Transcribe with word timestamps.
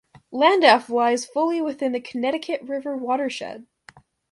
Landaff 0.33 0.89
lies 0.89 1.27
fully 1.27 1.61
within 1.61 1.91
the 1.91 2.01
Connecticut 2.01 2.63
River 2.63 2.97
watershed. 2.97 3.67